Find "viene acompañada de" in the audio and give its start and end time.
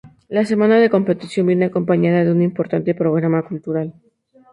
1.45-2.31